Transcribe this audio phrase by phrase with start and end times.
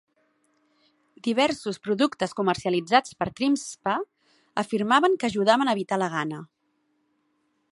[1.25, 3.93] Diversos productes comercialitzats per TrimSpa
[4.63, 6.41] afirmaven que ajudaven a "evitar la gana".